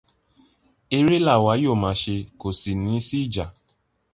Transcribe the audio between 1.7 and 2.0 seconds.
màa